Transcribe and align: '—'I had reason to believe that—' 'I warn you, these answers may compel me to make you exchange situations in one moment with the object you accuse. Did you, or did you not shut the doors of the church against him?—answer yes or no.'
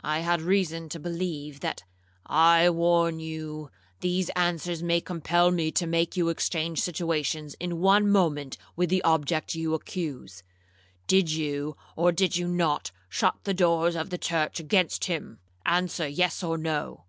'—'I 0.00 0.18
had 0.18 0.42
reason 0.42 0.90
to 0.90 1.00
believe 1.00 1.60
that—' 1.60 1.84
'I 2.26 2.68
warn 2.68 3.20
you, 3.20 3.70
these 4.00 4.28
answers 4.36 4.82
may 4.82 5.00
compel 5.00 5.50
me 5.50 5.70
to 5.72 5.86
make 5.86 6.14
you 6.14 6.28
exchange 6.28 6.82
situations 6.82 7.54
in 7.58 7.78
one 7.80 8.06
moment 8.06 8.58
with 8.76 8.90
the 8.90 9.02
object 9.02 9.54
you 9.54 9.72
accuse. 9.72 10.42
Did 11.06 11.32
you, 11.32 11.74
or 11.96 12.12
did 12.12 12.36
you 12.36 12.46
not 12.48 12.90
shut 13.08 13.36
the 13.44 13.54
doors 13.54 13.96
of 13.96 14.10
the 14.10 14.18
church 14.18 14.60
against 14.60 15.04
him?—answer 15.06 16.06
yes 16.06 16.42
or 16.42 16.58
no.' 16.58 17.04